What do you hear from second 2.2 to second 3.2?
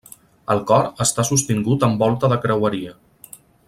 de creueria.